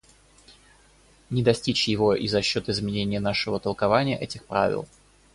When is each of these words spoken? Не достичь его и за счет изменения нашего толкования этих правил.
Не 1.29 1.43
достичь 1.43 1.87
его 1.87 2.15
и 2.15 2.27
за 2.27 2.41
счет 2.41 2.69
изменения 2.69 3.19
нашего 3.19 3.59
толкования 3.59 4.17
этих 4.17 4.43
правил. 4.47 4.87